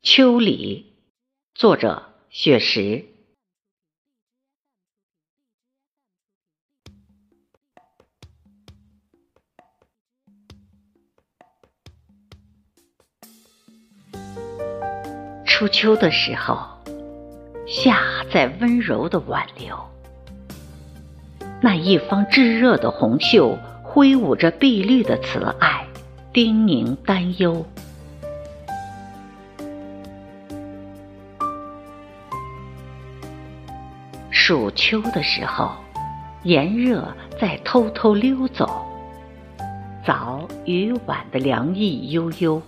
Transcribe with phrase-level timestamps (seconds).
[0.00, 0.92] 秋里，
[1.54, 3.04] 作者雪石。
[15.44, 16.56] 初秋的时候，
[17.66, 19.76] 夏在温柔的挽留，
[21.60, 25.84] 那一方炙热的红袖挥舞着碧绿的慈爱，
[26.32, 27.66] 叮咛担忧。
[34.48, 35.72] 暑秋的时候，
[36.42, 37.06] 炎热
[37.38, 38.82] 在偷偷溜走，
[40.06, 42.62] 早与晚的凉意悠悠，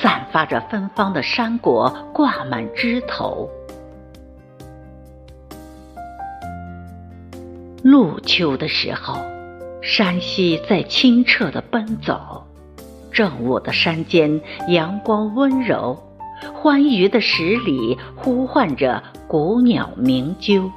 [0.00, 3.50] 散发着芬芳的山果挂满枝头。
[7.84, 9.18] 入秋的时候，
[9.82, 12.42] 山溪在清澈的奔走，
[13.12, 16.02] 正午的山间阳光温柔。
[16.54, 20.70] 欢愉的十里呼唤着古鸟鸣啾。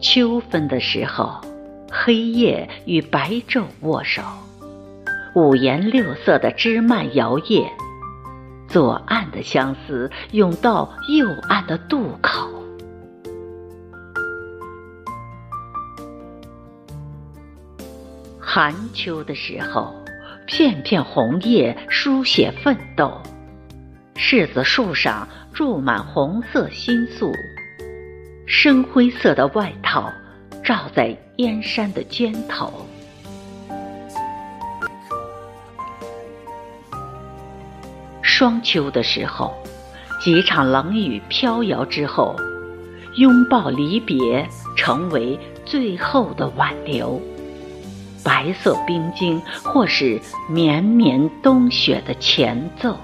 [0.00, 1.40] 秋分的时候，
[1.90, 4.20] 黑夜与白昼握手，
[5.34, 7.66] 五颜六色的枝蔓摇曳，
[8.68, 12.48] 左岸的相思涌到右岸的渡口。
[18.40, 20.01] 寒秋的时候。
[20.46, 23.20] 片片红叶书写奋斗，
[24.16, 27.32] 柿子树上住满红色新宿，
[28.46, 30.12] 深灰色的外套
[30.62, 32.86] 罩在燕山的肩头。
[38.20, 39.54] 霜秋的时候，
[40.20, 42.34] 几场冷雨飘摇之后，
[43.16, 44.46] 拥抱离别
[44.76, 47.20] 成为最后的挽留。
[48.24, 52.96] 白色冰晶，或是绵绵冬雪的前奏。